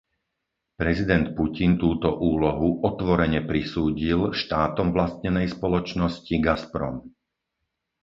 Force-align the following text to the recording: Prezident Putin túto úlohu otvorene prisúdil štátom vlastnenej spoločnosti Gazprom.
Prezident 0.81 1.25
Putin 1.37 1.71
túto 1.83 2.09
úlohu 2.33 2.69
otvorene 2.89 3.41
prisúdil 3.51 4.19
štátom 4.41 4.87
vlastnenej 4.97 5.47
spoločnosti 5.55 6.35
Gazprom. 6.47 6.95